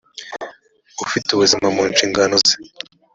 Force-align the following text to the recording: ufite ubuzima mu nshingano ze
ufite 1.03 1.27
ubuzima 1.31 1.67
mu 1.75 1.83
nshingano 1.91 2.35
ze 2.45 2.55